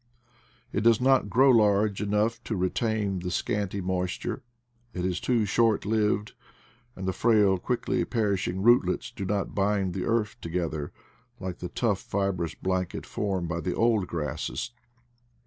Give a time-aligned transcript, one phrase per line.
[0.73, 4.41] It does not grow large enough to retain the scanty moisture,
[4.95, 6.33] it is too short lived,
[6.95, 10.91] and the frail quickly perishing rootlets do not bind the earth together,
[11.39, 14.71] like the tough fibrous blanket formed by the old grasses.